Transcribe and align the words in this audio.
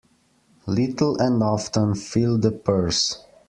Little 0.65 1.15
and 1.21 1.43
often 1.43 1.93
fill 1.93 2.39
the 2.39 2.49
purse. 2.51 3.19